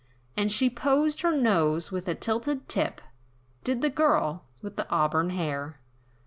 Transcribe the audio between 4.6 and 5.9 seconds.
with the auburn hair.